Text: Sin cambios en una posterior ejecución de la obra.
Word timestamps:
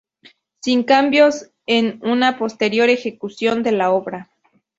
Sin 0.63 0.81
cambios 0.83 1.51
en 1.67 1.99
una 2.01 2.39
posterior 2.39 2.89
ejecución 2.89 3.61
de 3.61 3.71
la 3.73 3.91
obra. 3.91 4.31